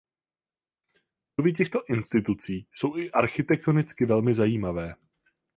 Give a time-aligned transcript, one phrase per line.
[1.37, 4.95] Budovy těchto institucí jsou i architektonicky velmi zajímavé.